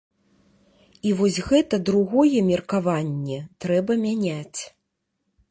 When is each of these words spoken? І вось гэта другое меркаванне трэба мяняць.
І 1.09 1.11
вось 1.19 1.37
гэта 1.49 1.79
другое 1.89 2.39
меркаванне 2.49 3.39
трэба 3.67 4.01
мяняць. 4.09 4.61